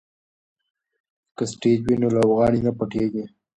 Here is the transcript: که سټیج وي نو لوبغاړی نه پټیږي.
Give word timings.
که 1.35 1.43
سټیج 1.51 1.79
وي 1.85 1.95
نو 2.01 2.07
لوبغاړی 2.15 2.59
نه 2.65 2.71
پټیږي. 2.77 3.23